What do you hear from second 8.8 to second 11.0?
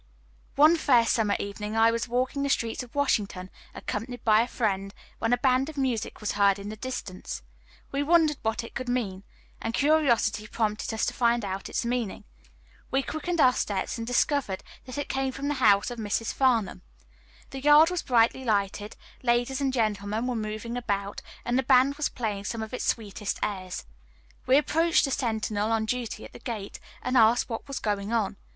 mean, and curiosity prompted